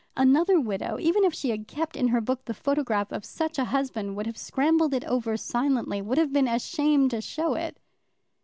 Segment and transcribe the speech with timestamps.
[0.17, 3.65] Another widow, even if she had kept in her book the photograph of such a
[3.65, 7.77] husband, would have scrambled it over silently, would have been ashamed to show it.